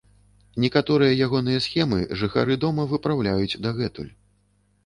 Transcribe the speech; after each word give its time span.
Некаторыя 0.63 1.17
ягоныя 1.25 1.59
схемы 1.67 1.99
жыхары 2.21 2.57
дома 2.65 2.89
выпраўляюць 2.95 3.59
дагэтуль. 3.67 4.13